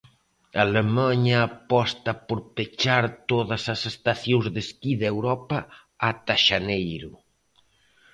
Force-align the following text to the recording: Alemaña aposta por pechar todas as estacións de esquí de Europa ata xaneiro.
Alemaña 0.65 1.37
aposta 1.49 2.11
por 2.27 2.39
pechar 2.55 3.03
todas 3.31 3.63
as 3.73 3.81
estacións 3.91 4.45
de 4.53 4.59
esquí 4.65 4.93
de 5.01 5.07
Europa 5.13 5.57
ata 6.11 6.35
xaneiro. 6.45 7.11